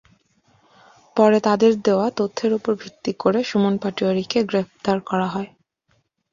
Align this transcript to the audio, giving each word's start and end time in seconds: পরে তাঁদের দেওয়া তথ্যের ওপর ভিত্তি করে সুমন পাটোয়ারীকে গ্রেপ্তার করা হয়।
পরে 1.15 1.37
তাঁদের 1.39 1.71
দেওয়া 1.81 2.07
তথ্যের 2.17 2.51
ওপর 2.53 2.73
ভিত্তি 2.75 3.11
করে 3.19 3.39
সুমন 3.43 3.73
পাটোয়ারীকে 3.77 4.39
গ্রেপ্তার 4.43 4.97
করা 5.09 5.27
হয়। 5.27 5.49